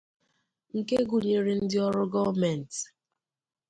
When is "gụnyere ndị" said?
1.09-1.77